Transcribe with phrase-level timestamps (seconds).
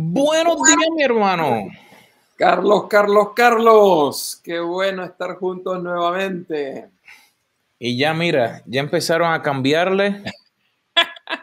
[0.00, 1.68] Buenos días, mi hermano.
[2.36, 4.40] Carlos, Carlos, Carlos.
[4.44, 6.88] Qué bueno estar juntos nuevamente.
[7.80, 10.22] Y ya mira, ya empezaron a cambiarle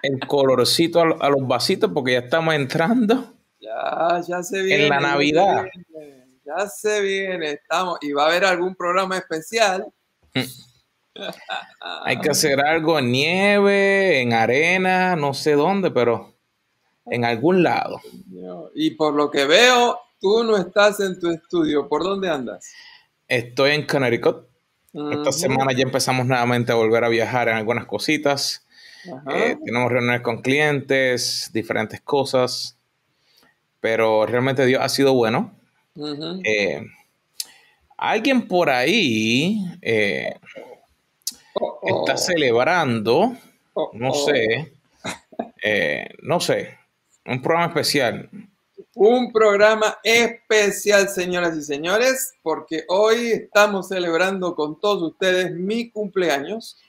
[0.01, 3.33] el colorcito a, los vasitos porque ya estamos entrando.
[3.59, 4.83] Ya, ya se viene.
[4.83, 5.65] En la Navidad.
[6.45, 7.97] Ya se viene, estamos.
[8.01, 9.85] Y va a haber algún programa especial.
[12.03, 16.34] Hay que hacer algo en nieve, en arena, no sé dónde, pero
[17.05, 18.01] en algún lado.
[18.73, 21.87] Y por lo que veo, tú no estás en tu estudio.
[21.87, 22.73] ¿Por dónde andas?
[23.27, 24.47] Estoy en Connecticut.
[24.93, 28.65] Esta semana ya empezamos nuevamente a volver a viajar en algunas cositas.
[29.29, 32.77] Eh, tenemos reuniones con clientes, diferentes cosas.
[33.81, 35.53] Pero realmente Dios ha sido bueno.
[36.43, 36.85] Eh,
[37.97, 40.35] alguien por ahí eh,
[41.59, 42.17] oh, está oh.
[42.17, 43.37] celebrando,
[43.73, 44.73] oh, no sé,
[46.21, 46.77] no sé,
[47.25, 48.29] un programa especial.
[48.93, 56.79] Un programa especial, señoras y señores, porque hoy estamos celebrando con todos ustedes mi cumpleaños.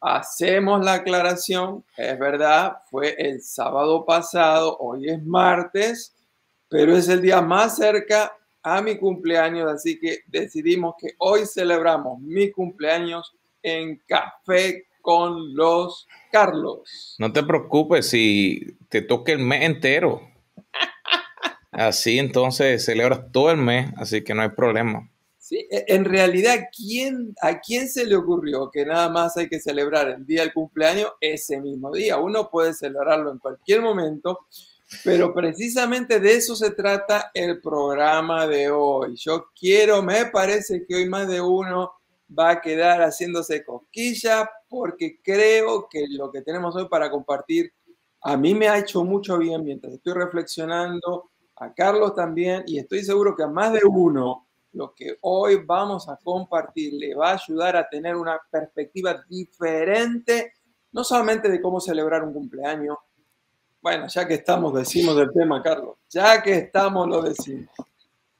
[0.00, 6.14] Hacemos la aclaración, es verdad, fue el sábado pasado, hoy es martes,
[6.68, 12.20] pero es el día más cerca a mi cumpleaños, así que decidimos que hoy celebramos
[12.20, 17.14] mi cumpleaños en Café con los Carlos.
[17.18, 20.22] No te preocupes si te toca el mes entero.
[21.70, 25.10] Así entonces celebras todo el mes, así que no hay problema.
[25.38, 29.60] Sí, e, en realidad, ¿quién, ¿a quién se le ocurrió que nada más hay que
[29.60, 32.16] celebrar el día del cumpleaños ese mismo día?
[32.16, 34.46] Uno puede celebrarlo en cualquier momento,
[35.04, 39.16] pero precisamente de eso se trata el programa de hoy.
[39.16, 41.92] Yo quiero, me parece que hoy más de uno
[42.38, 47.72] va a quedar haciéndose cosquilla porque creo que lo que tenemos hoy para compartir
[48.24, 53.04] a mí me ha hecho mucho bien mientras estoy reflexionando, a Carlos también, y estoy
[53.04, 57.34] seguro que a más de uno lo que hoy vamos a compartir le va a
[57.34, 60.54] ayudar a tener una perspectiva diferente,
[60.90, 62.96] no solamente de cómo celebrar un cumpleaños.
[63.80, 65.96] Bueno, ya que estamos, decimos del tema, Carlos.
[66.08, 67.68] Ya que estamos, lo decimos.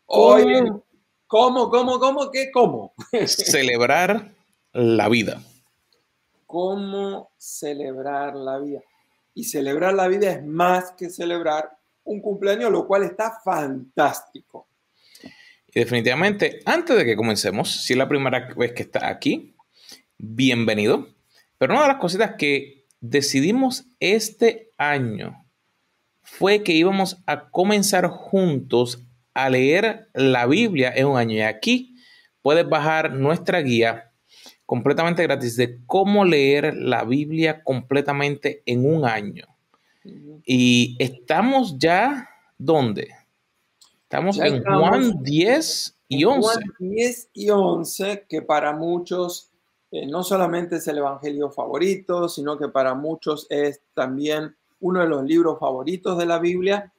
[0.06, 0.72] Hoy,
[1.26, 2.94] ¿cómo, cómo, cómo, qué, cómo?
[3.26, 4.32] Celebrar
[4.72, 5.42] la vida.
[6.46, 8.80] ¿Cómo celebrar la vida?
[9.34, 14.68] Y celebrar la vida es más que celebrar un cumpleaños, lo cual está fantástico.
[15.74, 19.54] Y definitivamente, antes de que comencemos, si es la primera vez que está aquí,
[20.18, 21.08] bienvenido.
[21.58, 25.44] Pero una de las cositas que decidimos este año
[26.22, 29.02] fue que íbamos a comenzar juntos
[29.34, 31.34] a leer la Biblia en un año.
[31.34, 31.96] Y aquí
[32.42, 34.12] puedes bajar nuestra guía
[34.66, 39.46] completamente gratis de cómo leer la Biblia completamente en un año.
[40.44, 42.28] Y estamos ya,
[42.58, 43.08] ¿dónde?
[44.02, 46.40] Estamos en Juan 10 y 11.
[46.40, 49.50] Juan 10 y 11, que para muchos
[49.90, 55.08] eh, no solamente es el Evangelio favorito, sino que para muchos es también uno de
[55.08, 56.92] los libros favoritos de la Biblia.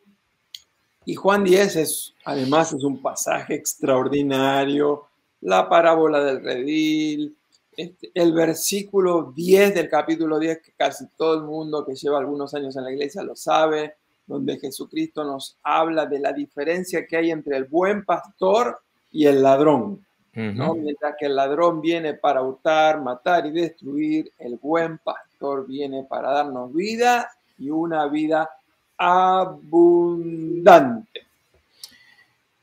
[1.05, 5.05] Y Juan 10 es, además, es un pasaje extraordinario,
[5.41, 7.35] la parábola del redil,
[7.77, 12.53] este, el versículo 10 del capítulo 10, que casi todo el mundo que lleva algunos
[12.53, 13.95] años en la iglesia lo sabe,
[14.25, 18.79] donde Jesucristo nos habla de la diferencia que hay entre el buen pastor
[19.11, 20.03] y el ladrón.
[20.33, 20.75] ¿no?
[20.75, 26.31] Mientras que el ladrón viene para hurtar, matar y destruir, el buen pastor viene para
[26.31, 28.49] darnos vida y una vida
[28.97, 30.45] abundante.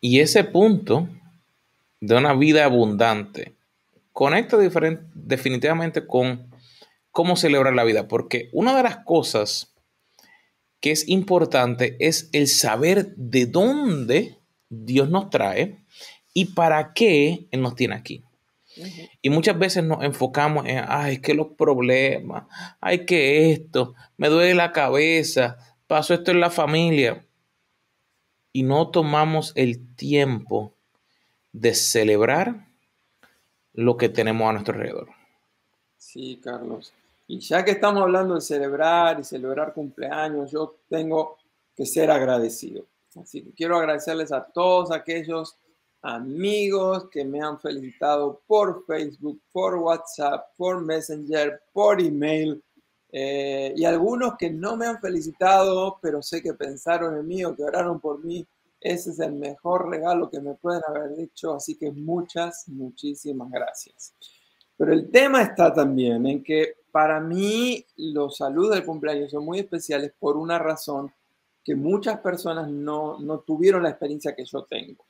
[0.01, 1.09] Y ese punto
[2.01, 3.55] de una vida abundante
[4.13, 6.51] conecta definitivamente con
[7.11, 9.73] cómo celebrar la vida, porque una de las cosas
[10.81, 14.39] que es importante es el saber de dónde
[14.69, 15.79] Dios nos trae
[16.35, 18.25] y para qué Él nos tiene aquí.
[19.21, 22.45] Y muchas veces nos enfocamos en, ay, que los problemas,
[22.81, 25.59] ay, que esto, me duele la cabeza,
[25.93, 27.23] pasó esto en la familia.
[28.51, 30.73] Y no tomamos el tiempo
[31.53, 32.67] de celebrar
[33.75, 35.11] lo que tenemos a nuestro alrededor.
[35.99, 36.95] Sí, Carlos.
[37.29, 41.37] Y ya que estamos hablando de celebrar y celebrar cumpleaños, yo tengo
[41.77, 42.87] que ser agradecido.
[43.21, 45.59] Así que quiero agradecerles a todos aquellos
[46.01, 52.63] amigos que me han felicitado por Facebook, por WhatsApp, por Messenger, por email.
[53.15, 57.55] Eh, y algunos que no me han felicitado, pero sé que pensaron en mí o
[57.55, 58.47] que oraron por mí.
[58.81, 64.15] Ese es el mejor regalo que me pueden haber hecho, así que muchas, muchísimas gracias.
[64.77, 69.61] Pero el tema está también en que para mí los saludos del cumpleaños son muy
[69.61, 71.13] especiales por una razón,
[71.63, 75.05] que muchas personas no, no tuvieron la experiencia que yo tengo.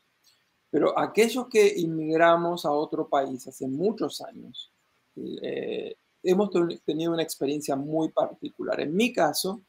[0.70, 4.72] Pero aquellos que inmigramos a otro país hace muchos años,
[5.42, 6.50] eh, hemos
[6.84, 8.80] tenido una experiencia muy particular.
[8.80, 9.60] En mi caso,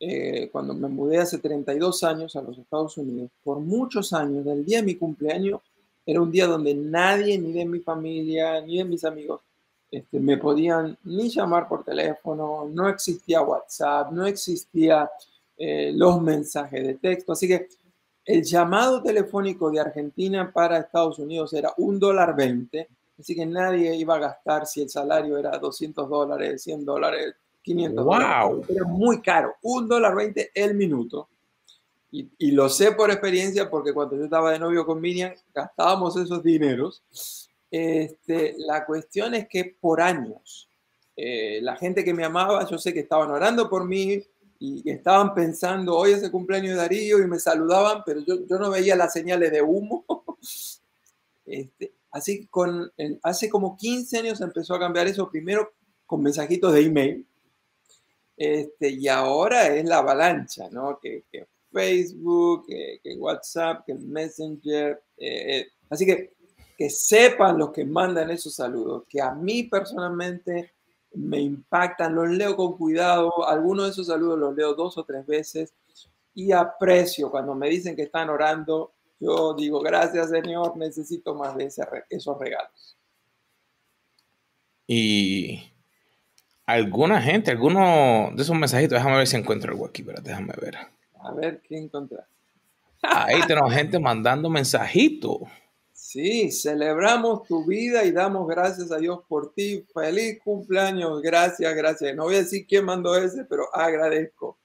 [0.00, 4.64] eh, cuando me mudé hace 32 años a los Estados Unidos, por muchos años, del
[4.64, 5.60] día de mi cumpleaños,
[6.06, 9.40] era un día donde nadie, ni de mi familia, ni de mis amigos,
[9.90, 15.08] este, me podían ni llamar por teléfono, no existía WhatsApp, no existía
[15.56, 17.32] eh, los mensajes de texto.
[17.32, 17.68] Así que
[18.24, 22.88] el llamado telefónico de Argentina para Estados Unidos era un dólar 20,
[23.18, 28.04] así que nadie iba a gastar si el salario era 200 dólares, 100 dólares, 500
[28.04, 28.64] wow.
[28.68, 31.28] Era muy caro, un dólar 20 el minuto.
[32.10, 36.16] Y, y, lo sé por experiencia porque cuando yo estaba de novio con Miriam gastábamos
[36.16, 37.02] esos dineros.
[37.70, 40.68] Este, la cuestión es que por años,
[41.16, 44.22] eh, la gente que me amaba, yo sé que estaban orando por mí,
[44.60, 48.58] y, estaban pensando, hoy es el cumpleaños de Darío y me saludaban, pero yo, yo
[48.58, 50.04] no veía las señales de humo.
[51.46, 52.90] Este, así con,
[53.22, 55.72] hace como 15 años empezó a cambiar eso, primero
[56.06, 57.26] con mensajitos de email,
[58.36, 60.98] este, y ahora es la avalancha, ¿no?
[61.00, 61.24] Que,
[61.72, 65.02] Facebook, que, WhatsApp, que Messenger.
[65.16, 66.34] Eh, eh, así que
[66.76, 70.72] que sepan los que mandan esos saludos, que a mí personalmente
[71.14, 75.24] me impactan, los leo con cuidado, algunos de esos saludos los leo dos o tres
[75.26, 75.72] veces
[76.34, 81.66] y aprecio cuando me dicen que están orando, yo digo, gracias Señor, necesito más de
[82.10, 82.96] esos regalos.
[84.86, 85.72] Y
[86.66, 90.76] alguna gente, alguno de esos mensajitos, déjame ver si encuentro algo aquí, pero déjame ver.
[91.20, 92.26] A ver qué encontrar.
[93.02, 95.40] Ahí tenemos gente mandando mensajitos.
[95.92, 99.86] Sí, celebramos tu vida y damos gracias a Dios por ti.
[99.94, 102.14] Feliz cumpleaños, gracias, gracias.
[102.14, 104.58] No voy a decir quién mandó ese, pero agradezco.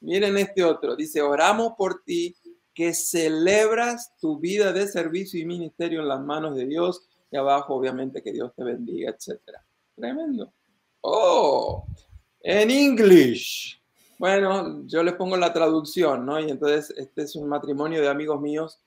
[0.00, 2.36] Miren este otro, dice, oramos por ti,
[2.76, 7.08] que celebras tu vida de servicio y ministerio en las manos de Dios.
[7.30, 9.40] Y abajo, obviamente, que Dios te bendiga, etc.
[9.94, 10.52] Tremendo.
[11.00, 11.86] Oh,
[12.42, 13.82] en English.
[14.18, 16.38] Bueno, yo les pongo la traducción, ¿no?
[16.38, 18.78] Y entonces, este es un matrimonio de amigos míos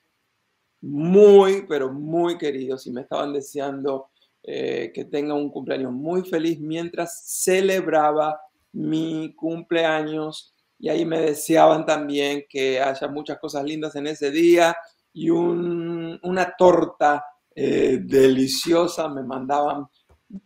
[0.80, 4.08] muy, pero muy queridos y me estaban deseando
[4.44, 8.40] eh, que tenga un cumpleaños muy feliz mientras celebraba
[8.72, 14.74] mi cumpleaños y ahí me deseaban también que haya muchas cosas lindas en ese día
[15.12, 17.22] y una torta
[17.54, 19.86] eh, deliciosa, me mandaban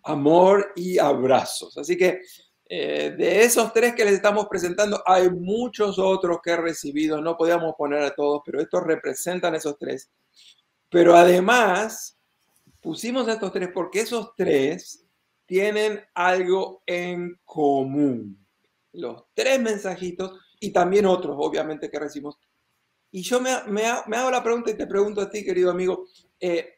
[0.02, 1.78] amor y abrazos.
[1.78, 2.20] Así que
[2.69, 7.37] eh, de esos tres que les estamos presentando, hay muchos otros que he recibido, no
[7.37, 10.10] podíamos poner a todos, pero estos representan esos tres.
[10.90, 12.19] Pero además,
[12.80, 15.04] pusimos estos tres porque esos tres
[15.46, 18.44] tienen algo en común.
[18.94, 22.38] Los tres mensajitos y también otros, obviamente, que recibimos.
[23.11, 26.06] Y yo me, me, hago la pregunta y te pregunto a ti, querido amigo,
[26.41, 26.75] eh,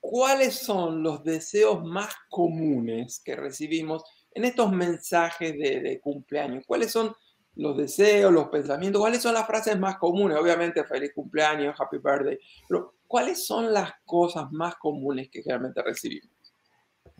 [0.00, 6.64] ¿cuáles son los deseos más comunes que recibimos en estos mensajes de, de cumpleaños?
[6.66, 7.14] ¿Cuáles son
[7.58, 9.00] los deseos, los pensamientos?
[9.00, 10.38] ¿Cuáles son las frases más comunes?
[10.38, 12.38] Obviamente, feliz cumpleaños, happy birthday.
[12.68, 16.30] Pero, ¿cuáles son las cosas más comunes que realmente recibimos?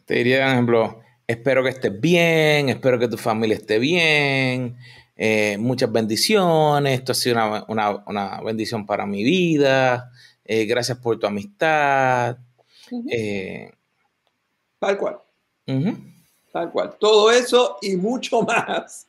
[0.04, 4.76] Te diría, por ejemplo, espero que estés bien, espero que tu familia esté bien,
[5.14, 10.10] eh, muchas bendiciones, esto ha sido una, bendición para mi vida,
[10.44, 12.38] eh, gracias por tu amistad.
[13.10, 13.70] Eh,
[14.80, 15.18] Tal cual.
[16.52, 16.96] Tal cual.
[16.98, 19.06] Todo eso y mucho más.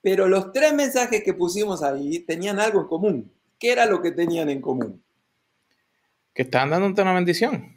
[0.00, 3.32] Pero los tres mensajes que pusimos ahí tenían algo en común.
[3.58, 5.02] ¿Qué era lo que tenían en común?
[6.38, 7.74] que estaban dándote una bendición.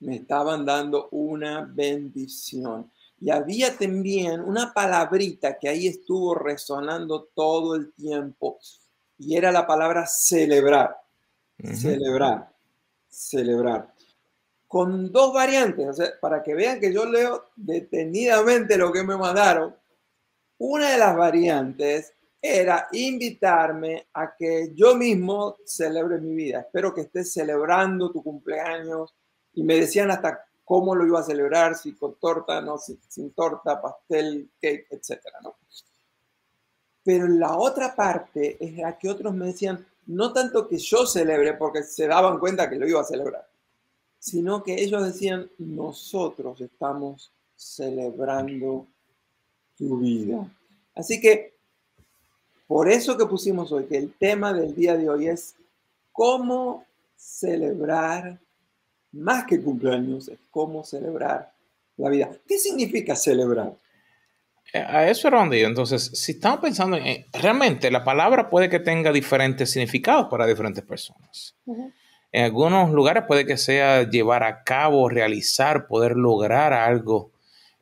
[0.00, 2.90] Me estaban dando una bendición.
[3.20, 8.58] Y había también una palabrita que ahí estuvo resonando todo el tiempo.
[9.18, 10.96] Y era la palabra celebrar.
[11.62, 12.50] Celebrar.
[13.08, 13.92] Celebrar.
[14.66, 16.00] Con dos variantes.
[16.20, 19.76] para que vean que yo leo detenidamente lo que me mandaron.
[20.56, 26.60] Una de las variantes era invitarme a que yo mismo celebre mi vida.
[26.60, 29.14] Espero que estés celebrando tu cumpleaños.
[29.54, 33.80] Y me decían hasta cómo lo iba a celebrar, si con torta, no, sin, torta,
[33.80, 35.56] pastel, cake, etcétera, ¿no?
[37.02, 41.54] Pero la otra parte es la que otros me decían, no tanto que yo celebre,
[41.54, 43.48] porque se daban cuenta que lo iba a celebrar,
[44.18, 48.86] sino que ellos decían, nosotros estamos celebrando
[49.76, 50.46] tu vida.
[50.94, 51.54] Así que
[52.66, 55.56] por eso que pusimos hoy, que el tema del día de hoy es
[56.12, 58.38] cómo celebrar,
[59.12, 61.52] más que cumpleaños, es cómo celebrar
[61.96, 62.30] la vida.
[62.46, 63.72] ¿Qué significa celebrar?
[64.72, 65.66] A eso era donde yo.
[65.66, 67.24] Entonces, si estamos pensando en.
[67.32, 71.56] Realmente, la palabra puede que tenga diferentes significados para diferentes personas.
[72.32, 77.32] En algunos lugares puede que sea llevar a cabo, realizar, poder lograr algo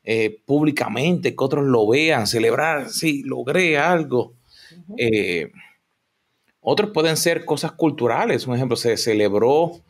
[0.02, 4.32] eh, públicamente, que otros lo vean, celebrar, sí, logré algo.
[4.96, 5.50] Eh,
[6.60, 8.46] otros pueden ser cosas culturales.
[8.46, 9.82] Un ejemplo, se celebró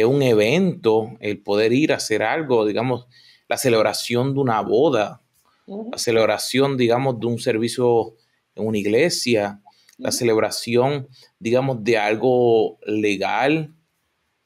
[0.00, 3.06] eh, un evento, el poder ir a hacer algo, digamos,
[3.48, 5.22] la celebración de una boda,
[5.66, 8.14] la celebración, digamos, de un servicio
[8.54, 9.60] en una iglesia,
[9.98, 13.74] la celebración, digamos, de algo legal,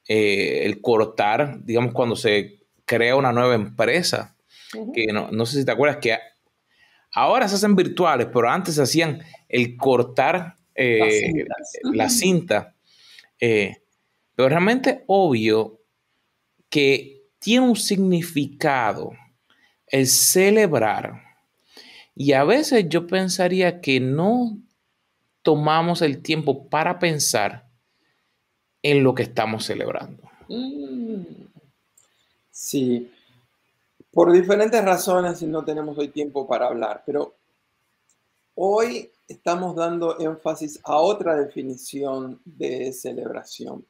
[0.07, 4.37] el cortar, digamos, cuando se crea una nueva empresa
[4.95, 6.16] que no, sé si te acuerdas que
[7.12, 11.45] ahora se hacen virtuales, pero antes se hacían el cortar eh,
[11.83, 12.75] la cinta.
[13.40, 13.83] Eh,
[14.35, 15.81] pero realmente obvio
[16.69, 19.13] que tiene un significado
[19.87, 21.23] el celebrar.
[22.15, 24.59] Y a veces yo pensaría que no
[25.43, 27.67] tomamos el tiempo para pensar
[28.83, 30.23] en lo que estamos celebrando.
[30.49, 31.23] Mm.
[32.51, 33.11] Sí,
[34.13, 37.35] por diferentes razones no tenemos hoy tiempo para hablar, pero
[38.55, 43.87] hoy estamos dando énfasis a otra definición de celebración.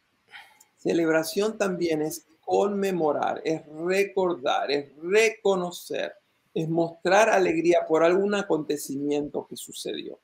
[0.81, 6.15] Celebración también es conmemorar, es recordar, es reconocer,
[6.55, 10.19] es mostrar alegría por algún acontecimiento que sucedió.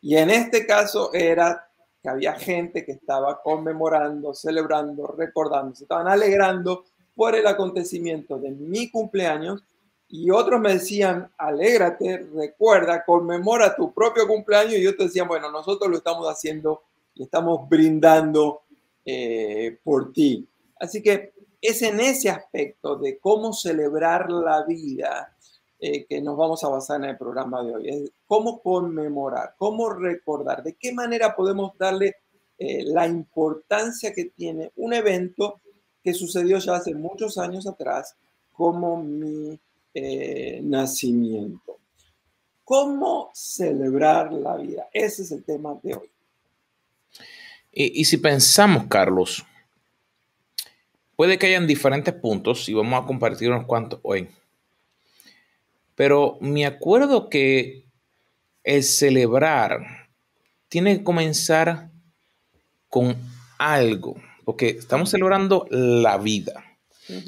[0.00, 1.68] Y en este caso era
[2.00, 6.84] que había gente que estaba conmemorando, celebrando, recordando, se estaban alegrando
[7.16, 9.64] por el acontecimiento de mi cumpleaños
[10.08, 15.50] y otros me decían, alégrate, recuerda, conmemora tu propio cumpleaños y yo te decía, bueno,
[15.50, 18.62] nosotros lo estamos haciendo y estamos brindando
[19.06, 20.46] eh, por ti.
[20.78, 21.32] Así que
[21.62, 25.32] es en ese aspecto de cómo celebrar la vida
[25.78, 27.88] eh, que nos vamos a basar en el programa de hoy.
[27.88, 32.16] Es cómo conmemorar, cómo recordar, de qué manera podemos darle
[32.58, 35.60] eh, la importancia que tiene un evento
[36.02, 38.16] que sucedió ya hace muchos años atrás
[38.52, 39.58] como mi
[39.92, 41.78] eh, nacimiento.
[42.64, 44.88] ¿Cómo celebrar la vida?
[44.92, 46.10] Ese es el tema de hoy.
[47.78, 49.44] Y, si pensamos, Carlos,
[51.14, 54.30] puede que hayan diferentes puntos y vamos a compartir unos cuantos hoy.
[55.94, 57.84] Pero me acuerdo que
[58.64, 60.08] el celebrar
[60.70, 61.90] tiene que comenzar
[62.88, 63.14] con
[63.58, 64.16] algo
[64.46, 66.64] porque estamos celebrando la vida.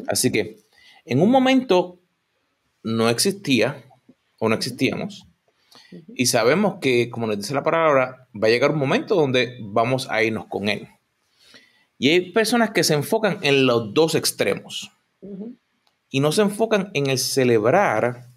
[0.07, 0.61] Así que
[1.05, 2.01] en un momento
[2.83, 3.85] no existía
[4.39, 5.28] o no existíamos.
[6.15, 10.09] Y sabemos que, como nos dice la palabra, va a llegar un momento donde vamos
[10.11, 10.89] a irnos con Él.
[11.99, 14.91] Y hay personas que se enfocan en los dos extremos.
[16.11, 18.29] Y no se enfocan en el celebrar,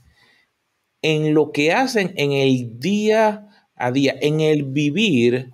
[1.01, 5.51] en lo que hacen en el día a día, en el vivir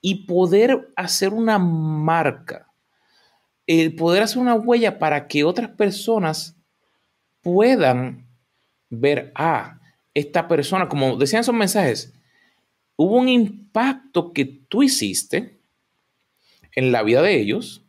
[0.00, 2.72] y poder hacer una marca,
[3.66, 6.56] el poder hacer una huella para que otras personas
[7.40, 8.28] puedan
[8.88, 9.80] ver, a ah,
[10.16, 12.14] esta persona, como decían esos mensajes,
[12.96, 15.60] hubo un impacto que tú hiciste
[16.74, 17.82] en la vida de ellos.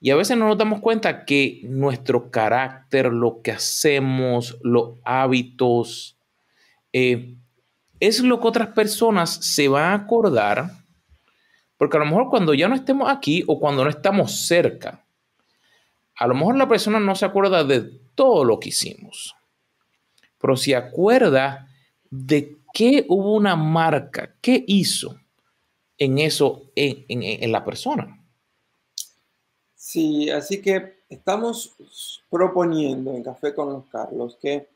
[0.00, 6.16] Y a veces no nos damos cuenta que nuestro carácter, lo que hacemos, los hábitos,
[6.92, 7.34] eh,
[8.00, 10.82] es lo que otras personas se van a acordar
[11.82, 15.04] porque a lo mejor cuando ya no estemos aquí o cuando no estamos cerca,
[16.14, 17.80] a lo mejor la persona no se acuerda de
[18.14, 19.34] todo lo que hicimos,
[20.42, 21.68] pero se acuerda
[22.10, 25.18] de qué hubo una marca, qué hizo
[25.96, 28.18] en eso, en, en la persona.
[29.74, 31.76] Sí, así que estamos
[32.28, 34.68] proponiendo en Café con los Carlos que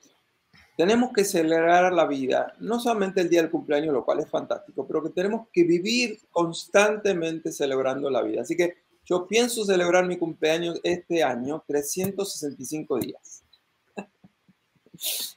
[0.76, 4.86] tenemos que celebrar la vida, no solamente el día del cumpleaños, lo cual es fantástico,
[4.86, 8.42] pero que tenemos que vivir constantemente celebrando la vida.
[8.42, 8.74] Así que
[9.06, 13.42] yo pienso celebrar mi cumpleaños este año 365 días.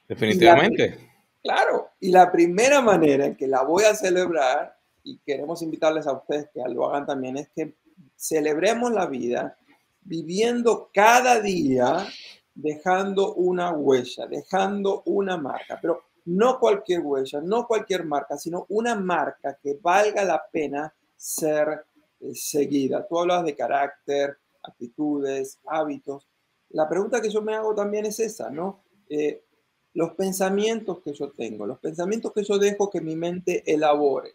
[0.07, 1.11] Definitivamente.
[1.41, 6.13] claro, y la primera manera en que la voy a celebrar, y queremos invitarles a
[6.13, 7.75] ustedes que lo hagan también, es que
[8.15, 9.57] celebremos la vida
[10.01, 12.07] viviendo cada día
[12.55, 18.95] dejando una huella, dejando una marca, pero no cualquier huella, no cualquier marca, sino una
[18.95, 21.85] marca que valga la pena ser
[22.19, 23.07] eh, seguida.
[23.07, 26.27] Tú hablas de carácter, actitudes, hábitos.
[26.69, 28.81] La pregunta que yo me hago también es esa, ¿no?
[29.09, 29.43] Eh,
[29.93, 34.33] los pensamientos que yo tengo, los pensamientos que yo dejo que mi mente elabore,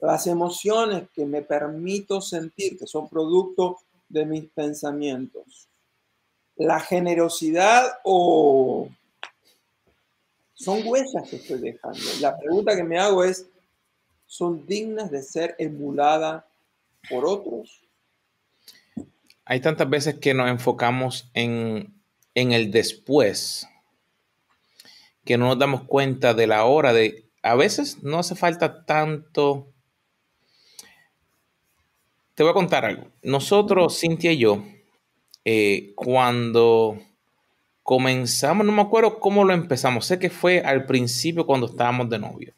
[0.00, 3.78] las emociones que me permito sentir, que son producto
[4.08, 5.68] de mis pensamientos
[6.58, 8.90] la generosidad o
[10.54, 12.00] Son huellas que estoy dejando.
[12.20, 13.46] La pregunta que me hago es,
[14.26, 16.42] ¿son dignas de ser emuladas
[17.08, 17.80] por otros?
[19.44, 21.94] Hay tantas veces que nos enfocamos en,
[22.34, 23.68] en el después,
[25.28, 27.28] que no nos damos cuenta de la hora de...
[27.42, 29.68] A veces no hace falta tanto...
[32.34, 33.08] Te voy a contar algo.
[33.22, 34.64] Nosotros, Cintia y yo,
[35.44, 36.98] eh, cuando
[37.82, 42.20] comenzamos, no me acuerdo cómo lo empezamos, sé que fue al principio cuando estábamos de
[42.20, 42.54] novio.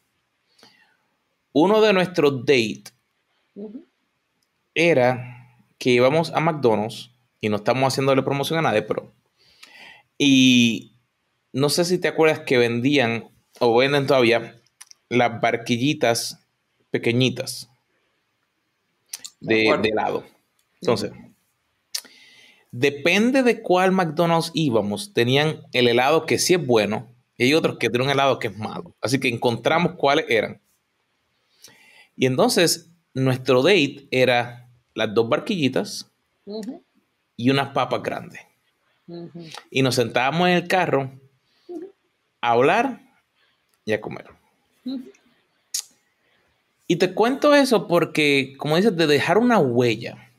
[1.51, 2.93] Uno de nuestros dates
[4.73, 7.11] era que íbamos a McDonald's
[7.41, 9.11] y no estamos haciéndole promoción a nadie, pero...
[10.17, 10.90] Y
[11.53, 13.29] no sé si te acuerdas que vendían
[13.59, 14.55] o venden todavía
[15.09, 16.39] las barquillitas
[16.89, 17.69] pequeñitas
[19.39, 20.23] de, helado.
[20.79, 21.11] Entonces,
[22.71, 27.77] depende de cuál McDonald's íbamos, tenían el helado que sí es bueno y hay otros
[27.77, 28.95] que tienen un helado que es malo.
[29.01, 30.61] Así que encontramos cuáles eran.
[32.15, 36.09] Y entonces nuestro date era las dos barquillitas
[37.35, 38.41] y unas papas grandes.
[39.69, 41.11] Y nos sentábamos en el carro
[42.41, 43.01] a hablar
[43.85, 44.29] y a comer.
[46.87, 50.31] Y te cuento eso porque, como dices, de dejar una huella.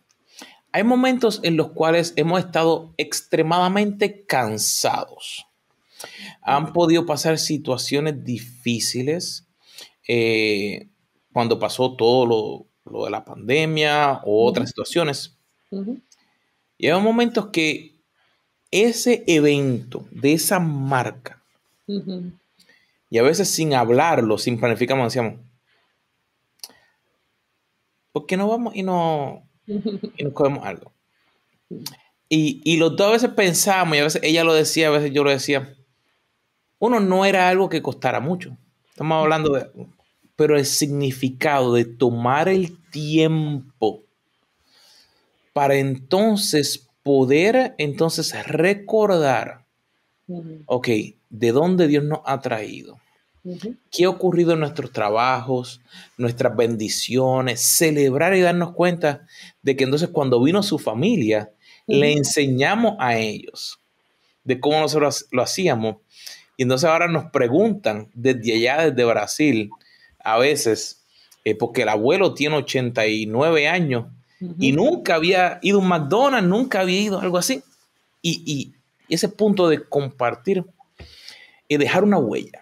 [0.72, 5.46] Hay momentos en los cuales hemos estado extremadamente cansados.
[6.42, 9.46] Han podido pasar situaciones difíciles.
[10.08, 10.88] Eh,
[11.32, 15.38] cuando pasó todo lo, de la pandemia o otras situaciones.
[16.76, 18.02] Y hay momentos que
[18.70, 21.41] ese evento de esa marca,
[23.10, 25.40] y a veces sin hablarlo, sin planificarlo, decíamos,
[28.12, 30.92] ¿por qué no vamos y, no, y nos comemos algo?
[32.28, 35.12] Y, y los dos a veces pensábamos, y a veces ella lo decía, a veces
[35.12, 35.74] yo lo decía,
[36.78, 38.56] uno no era algo que costara mucho.
[38.90, 39.66] Estamos hablando de
[40.36, 44.02] pero el significado de tomar el tiempo
[45.52, 49.66] para entonces poder entonces recordar,
[50.66, 50.88] ok,
[51.32, 53.00] de dónde Dios nos ha traído.
[53.90, 55.80] ¿Qué ha ocurrido en nuestros trabajos,
[56.16, 57.60] nuestras bendiciones?
[57.60, 59.26] Celebrar y darnos cuenta
[59.62, 61.50] de que entonces cuando vino su familia,
[61.88, 63.80] le enseñamos a ellos
[64.44, 65.96] de cómo nosotros lo hacíamos.
[66.56, 69.70] Y entonces ahora nos preguntan desde allá, desde Brasil,
[70.22, 71.02] a veces,
[71.44, 74.06] eh, porque el abuelo tiene 89 años
[74.58, 77.62] y nunca había ido a un McDonald's, nunca había ido a algo así.
[78.20, 78.74] Y,
[79.08, 80.64] ese punto de compartir
[81.74, 82.60] y dejar una huella,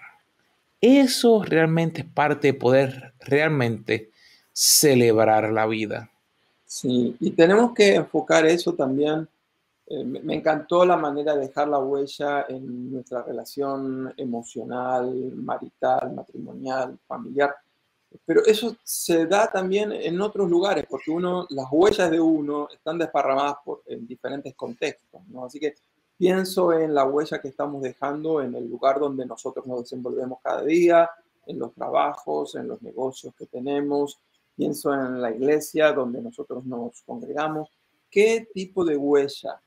[0.80, 4.10] eso realmente es parte de poder realmente
[4.52, 6.10] celebrar la vida.
[6.64, 9.28] Sí, y tenemos que enfocar eso también.
[9.86, 16.96] Eh, me encantó la manera de dejar la huella en nuestra relación emocional, marital, matrimonial,
[17.06, 17.54] familiar.
[18.24, 22.98] Pero eso se da también en otros lugares, porque uno, las huellas de uno están
[22.98, 25.44] desparramadas por, en diferentes contextos, ¿no?
[25.44, 25.74] Así que
[26.20, 30.62] pienso en la huella que estamos dejando en el lugar donde nosotros nos desenvolvemos cada
[30.62, 31.08] día,
[31.46, 34.18] en los trabajos, en los negocios que tenemos,
[34.54, 37.70] pienso en la iglesia donde nosotros nos congregamos.
[38.10, 39.62] ¿Qué tipo de huella?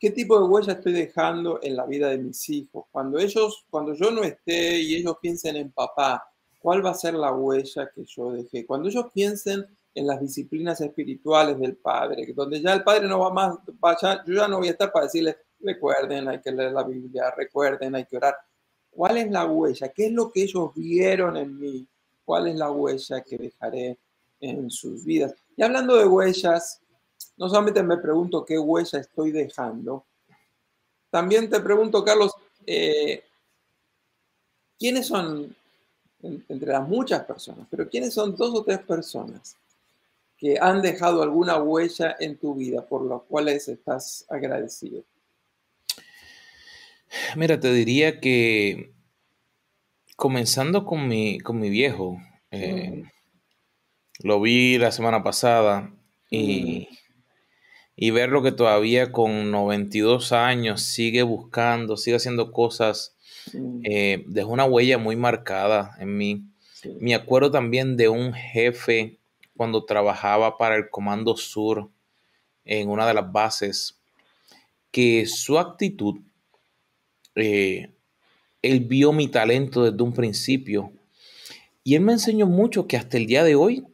[0.00, 2.86] ¿Qué tipo de huella estoy dejando en la vida de mis hijos?
[2.90, 6.24] Cuando ellos, cuando yo no esté y ellos piensen en papá,
[6.60, 8.66] ¿Cuál va a ser la huella que yo dejé?
[8.66, 13.32] Cuando ellos piensen en las disciplinas espirituales del Padre, donde ya el Padre no va
[13.32, 16.84] más, vaya, yo ya no voy a estar para decirles, recuerden, hay que leer la
[16.84, 18.36] Biblia, recuerden, hay que orar.
[18.90, 19.88] ¿Cuál es la huella?
[19.88, 21.86] ¿Qué es lo que ellos vieron en mí?
[22.24, 23.98] ¿Cuál es la huella que dejaré
[24.40, 25.34] en sus vidas?
[25.56, 26.80] Y hablando de huellas,
[27.36, 30.04] no solamente me pregunto qué huella estoy dejando,
[31.10, 32.32] también te pregunto, Carlos,
[32.66, 33.22] eh,
[34.78, 35.56] ¿quiénes son
[36.22, 39.56] entre las muchas personas, pero ¿quiénes son dos o tres personas
[40.36, 45.02] que han dejado alguna huella en tu vida por las cuales estás agradecido?
[47.36, 48.92] Mira, te diría que
[50.16, 52.18] comenzando con mi, con mi viejo,
[52.50, 53.04] eh,
[54.20, 55.92] lo vi la semana pasada
[56.30, 56.88] y,
[57.96, 63.16] y verlo que todavía con 92 años sigue buscando, sigue haciendo cosas
[63.84, 66.44] eh, dejó una huella muy marcada en mí.
[67.00, 69.18] Me acuerdo también de un jefe
[69.56, 71.90] cuando trabajaba para el Comando Sur
[72.64, 73.98] en una de las bases,
[74.90, 76.20] que su actitud,
[77.38, 77.90] eh,
[78.62, 80.92] él vio mi talento desde un principio
[81.84, 83.86] y él me enseñó mucho que hasta el día de hoy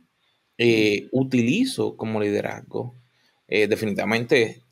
[0.59, 2.95] eh, utilizo como liderazgo.
[3.49, 4.63] definitivamente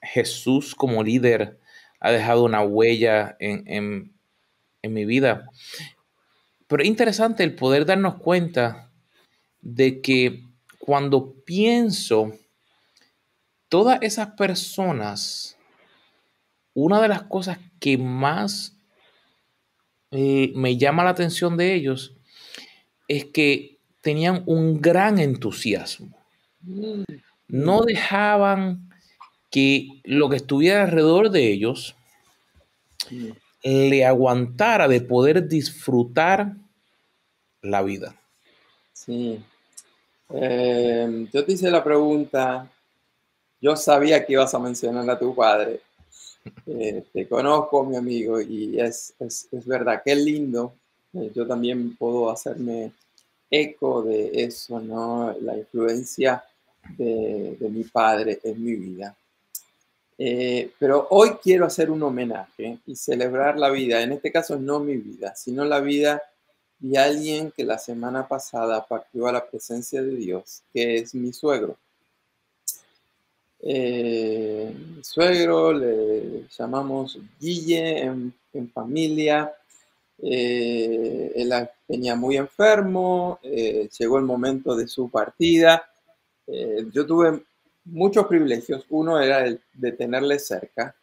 [0.00, 1.58] Jesús como líder
[1.98, 4.14] ha dejado una huella en,
[4.82, 5.50] en mi vida.
[6.66, 8.90] Pero es interesante el poder darnos cuenta
[9.60, 10.44] de que
[10.78, 12.32] cuando pienso,
[13.68, 15.56] todas esas personas,
[16.84, 18.76] una de las cosas que más
[20.10, 22.14] eh, me llama la atención de ellos
[23.08, 26.16] es que tenían un gran entusiasmo.
[27.48, 28.90] No dejaban
[29.50, 31.94] que lo que estuviera alrededor de ellos
[33.62, 36.54] le aguantara de poder disfrutar
[37.62, 38.14] la vida.
[38.92, 39.42] Sí.
[40.32, 42.70] Eh, yo te hice la pregunta,
[43.60, 45.80] yo sabía que ibas a mencionar a tu padre.
[46.66, 50.74] Eh, te conozco, mi amigo, y es, es, es verdad, qué lindo.
[51.12, 52.92] Eh, yo también puedo hacerme
[53.50, 55.34] eco de eso, ¿no?
[55.40, 56.44] La influencia
[56.96, 59.16] de, de mi padre en mi vida.
[60.22, 64.78] Eh, pero hoy quiero hacer un homenaje y celebrar la vida, en este caso no
[64.78, 66.22] mi vida, sino la vida
[66.78, 71.32] de alguien que la semana pasada partió a la presencia de Dios, que es mi
[71.32, 71.78] suegro.
[73.62, 78.34] Eh, suegro le llamamos Guille en,
[78.72, 79.52] familia.
[80.22, 81.52] Eh, él
[81.88, 85.82] venía muy enfermo, llegó el momento de su partida.
[86.46, 87.42] yo tuve
[87.84, 88.84] muchos privilegios.
[88.90, 90.94] Uno era el de tenerle cerca,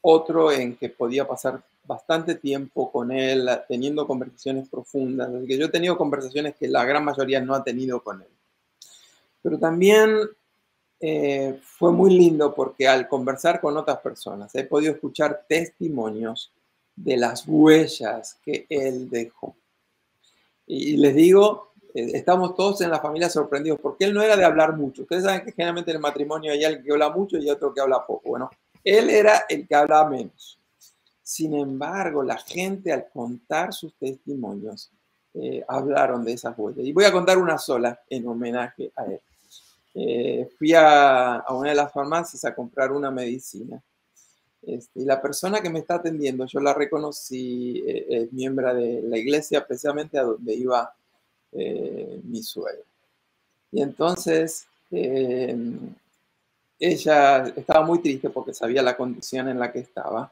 [0.00, 5.30] otro en que podía pasar bastante tiempo con él, teniendo conversaciones profundas.
[5.46, 8.28] que yo he tenido conversaciones que la gran mayoría no ha tenido con él.
[9.42, 10.10] Pero también
[11.00, 16.52] eh, fue muy lindo porque al conversar con otras personas he podido escuchar testimonios
[16.94, 19.56] de las huellas que él dejó.
[20.66, 24.44] Y les digo, eh, estamos todos en la familia sorprendidos, porque él no era de
[24.44, 25.02] hablar mucho.
[25.02, 27.80] Ustedes saben que generalmente en el matrimonio hay alguien que habla mucho y otro que
[27.80, 28.30] habla poco.
[28.30, 28.50] Bueno,
[28.82, 30.58] él era el que hablaba menos.
[31.22, 34.90] Sin embargo, la gente al contar sus testimonios
[35.34, 36.84] eh, hablaron de esas huellas.
[36.84, 39.20] Y voy a contar una sola en homenaje a él.
[39.98, 43.82] Eh, fui a, una de las farmacias a comprar una medicina.
[44.62, 49.16] Este, y la persona que me está atendiendo, yo la reconocí, es miembro de la
[49.16, 50.94] iglesia, precisamente a donde iba
[51.52, 52.84] eh, mi suegro.
[53.72, 55.56] Y entonces eh,
[56.78, 60.30] ella estaba muy triste porque sabía la condición en la que estaba,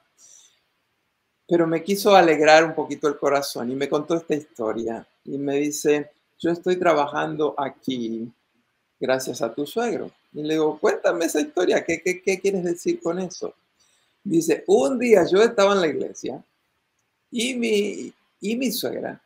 [1.49, 5.57] pero me quiso alegrar un poquito el corazón y me contó esta historia y me
[5.57, 8.31] dice, yo estoy trabajando aquí
[9.05, 10.11] gracias a tu suegro.
[10.33, 13.55] Y le digo, cuéntame esa historia, ¿qué, qué, qué quieres decir con eso?
[14.23, 16.43] Dice, un día yo estaba en la iglesia
[17.31, 19.21] y mi, y mi suegra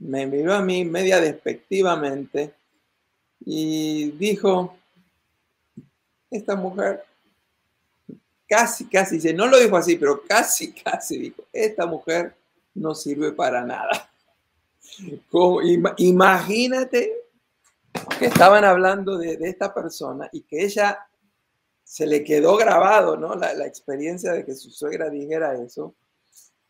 [0.00, 2.54] me miró a mí media despectivamente
[3.46, 4.76] y dijo,
[6.28, 7.04] esta mujer,
[8.48, 12.34] casi, casi, no lo dijo así, pero casi, casi dijo, esta mujer
[12.74, 14.10] no sirve para nada.
[15.98, 17.23] imagínate
[18.18, 21.06] que estaban hablando de, esta persona y que ella
[21.82, 23.34] se le quedó grabado, ¿no?
[23.34, 25.94] La, la experiencia de que su suegra dijera eso,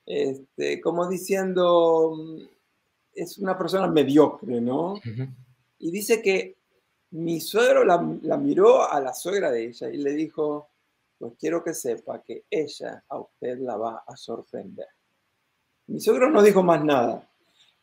[0.07, 2.16] este, como diciendo,
[3.14, 5.01] es una persona mediocre, ¿no?
[5.79, 6.57] Y dice que
[7.11, 10.68] mi suegro la, miró a la suegra de ella y le dijo,
[11.18, 14.88] pues quiero que sepa que ella a usted la va a sorprender.
[15.87, 17.29] Mi suegro no dijo más nada,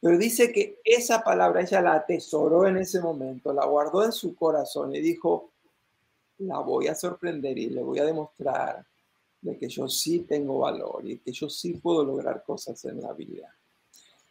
[0.02, 4.36] pero dice que esa palabra ella la atesoró en ese momento, la guardó en su
[4.36, 5.52] corazón y dijo,
[6.40, 8.84] la voy a sorprender y le voy a demostrar
[9.42, 13.14] de que yo sí tengo valor y que yo sí puedo lograr cosas en la
[13.14, 13.56] vida.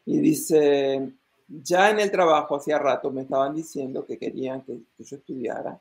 [0.07, 1.13] Y dice,
[1.47, 5.81] ya en el trabajo hacía rato me estaban diciendo que querían que, yo estudiara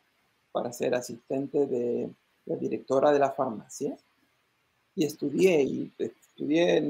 [0.52, 2.10] para ser asistente de
[2.46, 3.98] la directora de la farmacia.
[4.96, 6.84] Y estudié, y estudié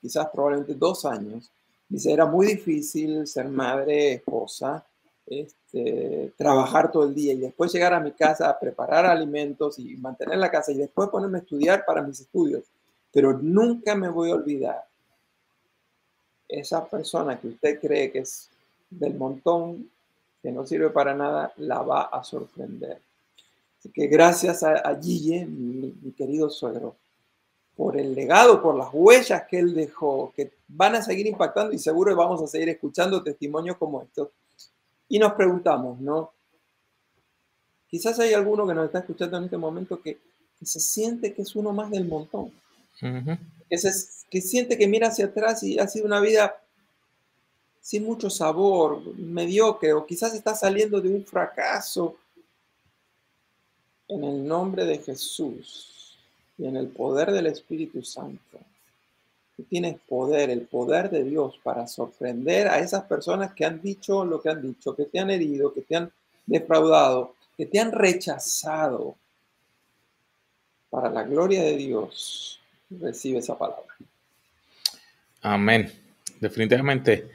[0.00, 1.50] quizás probablemente dos años.
[1.92, 4.82] Dice, era muy difícil ser madre, esposa,
[5.26, 9.94] este, trabajar todo el día y después llegar a mi casa a preparar alimentos y
[9.98, 12.64] mantener la casa y después ponerme a estudiar para mis estudios.
[13.12, 14.82] Pero nunca me voy a olvidar
[16.48, 18.48] esa persona que usted cree que es
[18.88, 19.90] del montón,
[20.42, 23.02] que no sirve para nada, la va a sorprender.
[23.78, 26.96] Así que gracias a, a Guille, mi, querido suegro,
[27.76, 31.78] por el legado, por las huellas que él dejó, que van a seguir impactando y
[31.78, 34.28] seguro vamos a seguir escuchando testimonios como estos.
[35.08, 36.32] Y nos preguntamos, ¿no?
[37.88, 40.18] Quizás hay alguno que nos está escuchando en este momento que,
[40.62, 42.52] se siente que es uno más del montón
[44.30, 46.54] que, siente que mira hacia atrás y ha sido una vida
[47.80, 52.16] sin mucho sabor, mediocre, o quizás está saliendo de un fracaso.
[54.08, 56.01] En el nombre de Jesús
[56.58, 58.58] y en el poder del Espíritu Santo,
[59.56, 64.24] Tú tienes poder, el poder de Dios para sorprender a esas personas que han dicho
[64.24, 66.10] lo que han dicho, que te han herido, que te han
[66.46, 69.16] defraudado, que te han rechazado.
[70.88, 72.60] Para la gloria de Dios,
[72.90, 73.94] recibe esa palabra.
[75.42, 75.92] Amén.
[76.40, 77.30] Definitivamente,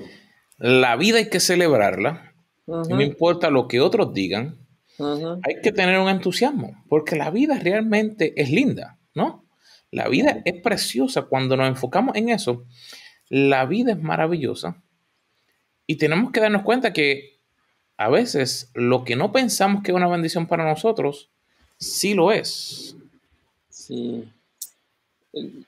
[0.57, 2.33] la vida hay que celebrarla.
[2.65, 4.57] No importa lo que otros digan.
[5.43, 9.43] Hay que tener un entusiasmo, porque la vida realmente es linda, ¿no?
[9.91, 12.65] La vida es preciosa cuando nos enfocamos en eso.
[13.29, 14.81] La vida es maravillosa
[15.87, 17.39] y tenemos que darnos cuenta que
[17.95, 21.29] a veces lo que no pensamos que es una bendición para nosotros,
[21.77, 22.95] sí lo es.
[23.69, 24.29] Sí.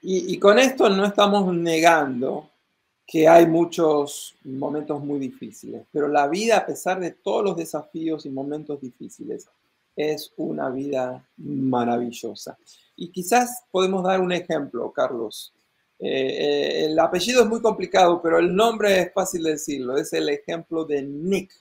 [0.02, 2.50] Y, con esto no estamos negando
[3.06, 8.26] que hay muchos momentos muy difíciles, pero la vida, a pesar de todos los desafíos
[8.26, 9.48] y momentos difíciles,
[10.00, 12.58] es una vida maravillosa.
[12.96, 15.54] Y quizás podemos dar un ejemplo, Carlos.
[16.00, 19.98] Eh, eh, el apellido es muy complicado, pero el nombre es fácil de decirlo.
[19.98, 21.52] Es el ejemplo de Nick.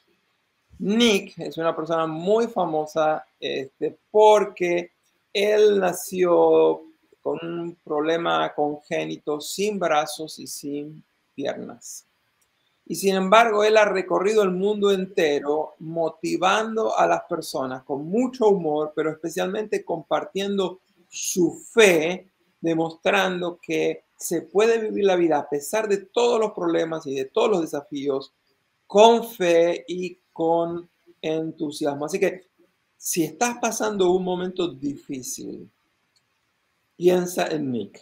[0.78, 4.92] Nick es una persona muy famosa este, porque
[5.32, 6.82] él nació
[7.20, 11.02] con un problema congénito sin brazos y sin
[11.34, 12.07] piernas.
[12.90, 18.48] Y sin embargo, él ha recorrido el mundo entero motivando a las personas con mucho
[18.48, 22.30] humor, pero especialmente compartiendo su fe,
[22.62, 27.26] demostrando que se puede vivir la vida a pesar de todos los problemas y de
[27.26, 28.32] todos los desafíos,
[28.86, 30.88] con fe y con
[31.20, 32.06] entusiasmo.
[32.06, 32.46] Así que
[32.96, 35.70] si estás pasando un momento difícil,
[36.96, 38.00] piensa en Nick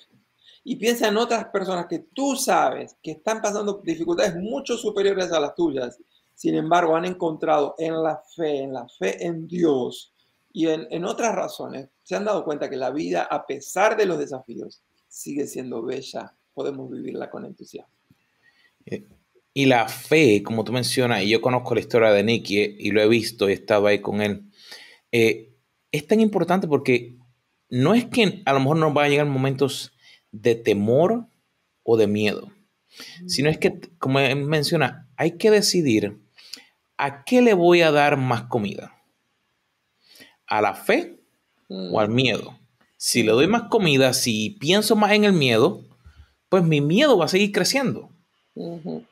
[0.68, 5.38] y piensa en otras personas que tú sabes que están pasando dificultades mucho superiores a
[5.38, 5.96] las tuyas.
[6.34, 10.12] Sin embargo, han encontrado en la fe, en la fe en Dios
[10.52, 14.18] y en, otras razones, se han dado cuenta que la vida, a pesar de los
[14.18, 16.34] desafíos, sigue siendo bella.
[16.52, 17.94] Podemos vivirla con entusiasmo.
[19.54, 23.00] Y la fe, como tú mencionas, y yo conozco la historia de Nicky y lo
[23.00, 24.50] he visto y he estado ahí con él,
[25.12, 25.54] eh,
[25.92, 27.18] es tan importante porque
[27.68, 29.92] no es que a lo mejor nos van a llegar momentos
[30.42, 31.26] de temor
[31.82, 32.52] o de miedo,
[33.26, 36.18] sino es que, como menciona, hay que decidir
[36.96, 38.94] a qué le voy a dar más comida,
[40.46, 41.20] a la fe
[41.68, 42.58] o al miedo.
[42.96, 45.84] Si le doy más comida, si pienso más en el miedo,
[46.48, 48.10] pues mi miedo va a seguir creciendo.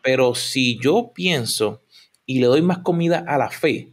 [0.03, 1.83] Pero si yo pienso
[2.25, 3.93] y le doy más comida a la fe,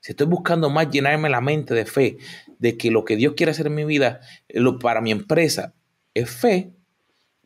[0.00, 2.18] si estoy buscando más llenarme la mente de fe,
[2.58, 5.74] de que lo que Dios quiere hacer en mi vida, lo, para mi empresa,
[6.14, 6.72] es fe,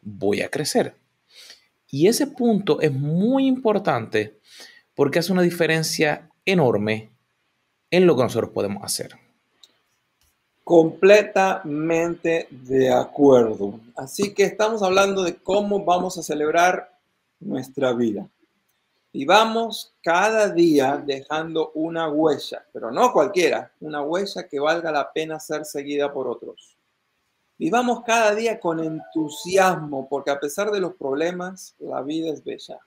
[0.03, 0.95] voy a crecer.
[1.91, 4.39] Y ese punto es muy importante
[4.95, 7.11] porque hace una diferencia enorme
[7.91, 9.13] en lo que nosotros podemos hacer.
[10.65, 13.81] Completamente de acuerdo.
[13.97, 16.99] Así que estamos hablando de cómo vamos a celebrar
[17.41, 18.29] nuestra vida.
[19.11, 25.11] Y vamos cada día dejando una huella, pero no cualquiera, una huella que valga la
[25.11, 26.78] pena ser seguida por otros.
[27.59, 32.79] Vivamos cada día con entusiasmo, porque a pesar de los problemas, la vida es bella.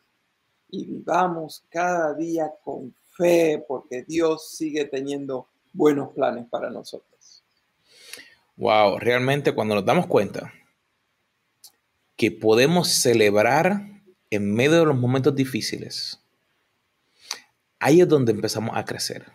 [0.69, 7.43] Y vivamos cada día con fe, porque Dios sigue teniendo buenos planes para nosotros.
[8.55, 10.53] Wow, realmente cuando nos damos cuenta
[12.15, 13.81] que podemos celebrar
[14.29, 16.23] en medio de los momentos difíciles,
[17.79, 19.25] ahí es donde empezamos a crecer.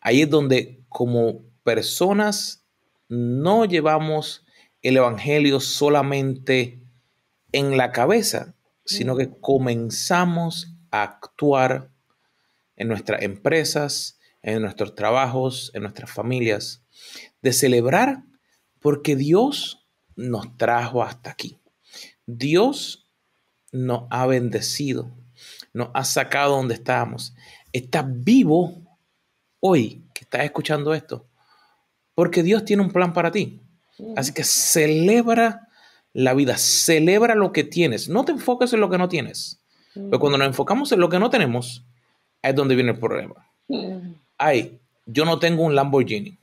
[0.00, 2.64] Ahí es donde como personas
[3.08, 4.45] no llevamos
[4.88, 6.80] el Evangelio solamente
[7.50, 11.90] en la cabeza, sino que comenzamos a actuar
[12.76, 16.84] en nuestras empresas, en nuestros trabajos, en nuestras familias,
[17.42, 18.22] de celebrar
[18.78, 21.58] porque Dios nos trajo hasta aquí.
[22.24, 23.10] Dios
[23.72, 25.10] nos ha bendecido,
[25.72, 27.34] nos ha sacado donde estábamos.
[27.72, 28.86] Estás vivo
[29.58, 31.28] hoy que estás escuchando esto,
[32.14, 33.65] porque Dios tiene un plan para ti.
[34.16, 35.68] Así que celebra
[36.12, 38.08] la vida, celebra lo que tienes.
[38.08, 39.60] No te enfoques en lo que no tienes.
[39.94, 41.84] Pero cuando nos enfocamos en lo que no tenemos,
[42.42, 43.50] es donde viene el problema.
[44.38, 46.38] Ay, yo no tengo un Lamborghini.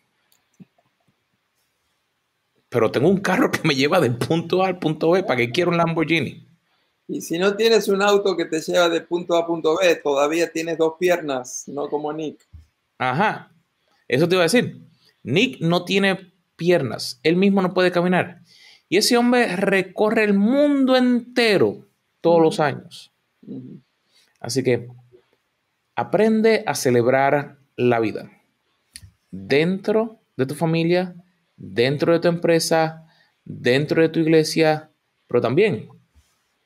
[2.70, 5.24] Pero tengo un carro que me lleva del punto A al punto B.
[5.24, 6.48] ¿Para qué quiero un Lamborghini?
[7.08, 9.96] Y si no tienes un auto que te lleva de punto A a punto B,
[9.98, 12.48] todavía tienes dos piernas, no como Nick.
[12.98, 13.52] Ajá.
[14.08, 14.82] Eso te iba a decir.
[15.22, 18.42] Nick no tiene piernas, él mismo no puede caminar.
[18.90, 21.88] Y ese hombre recorre el mundo entero
[22.22, 23.12] todos los años.
[24.40, 24.88] Así que
[25.96, 28.32] aprende a celebrar la vida.
[29.32, 31.16] Dentro de tu familia,
[31.58, 33.08] dentro de tu empresa,
[33.46, 34.92] dentro de tu iglesia,
[35.28, 35.90] pero también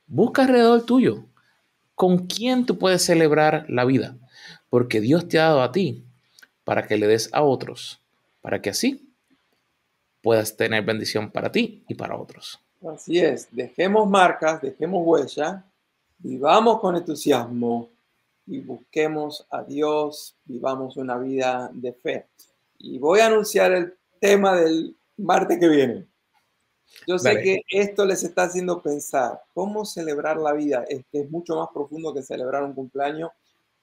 [0.10, 1.26] Busca alrededor tuyo
[1.94, 4.18] con quién tú puedes celebrar la vida,
[4.70, 6.06] porque Dios te ha dado a ti
[6.64, 8.00] para que le des a otros,
[8.42, 9.07] para que así
[10.28, 12.60] puedas tener bendición para ti y para otros.
[12.86, 15.64] Así es, dejemos marcas, dejemos huella,
[16.18, 17.90] vivamos con entusiasmo
[18.46, 22.26] y busquemos a Dios, vivamos una vida de fe.
[22.78, 26.06] Y voy a anunciar el tema del martes que viene.
[27.08, 31.32] Yo sé que esto les está haciendo pensar cómo celebrar la vida, es que es
[31.32, 33.32] mucho más profundo que celebrar un cumpleaños,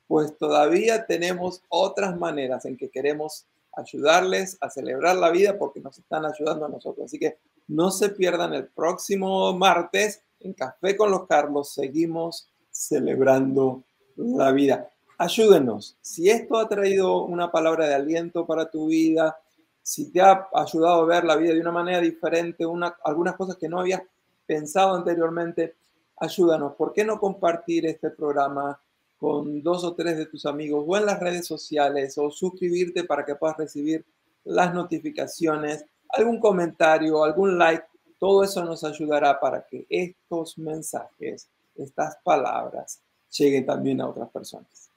[0.07, 5.99] pues todavía tenemos otras maneras en que queremos ayudarles a celebrar la vida porque nos
[5.99, 7.07] están ayudando a nosotros.
[7.07, 11.73] Así que no se pierdan el próximo martes en Café con los Carlos.
[11.73, 13.85] Seguimos celebrando
[14.17, 14.89] la vida.
[15.19, 15.97] Ayúdenos.
[16.01, 19.39] Si esto ha traído una palabra de aliento para tu vida,
[19.83, 23.57] si te ha ayudado a ver la vida de una manera diferente, una, algunas cosas
[23.57, 24.03] que no habías
[24.47, 25.77] pensado anteriormente,
[26.17, 26.75] ayúdanos.
[26.75, 28.81] ¿Por qué no compartir este programa
[29.25, 33.25] con dos o tres de tus amigos o en las redes sociales o suscribirte para
[33.25, 34.05] que puedas recibir
[34.45, 37.87] las notificaciones, algún comentario, algún like?
[38.19, 44.91] Todo eso nos ayudará para que estos mensajes, estas palabras, lleguen también a otras personas.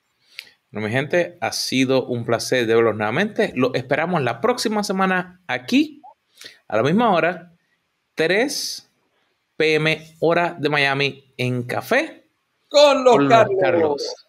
[0.73, 3.53] Bueno, mi gente, ha sido un placer de verlos nuevamente.
[3.55, 6.01] Lo esperamos la próxima semana aquí,
[6.67, 7.53] a la misma hora,
[8.15, 8.91] 3
[9.55, 12.26] pm hora de Miami en café
[12.69, 13.17] con los,
[13.59, 14.26] Carlos.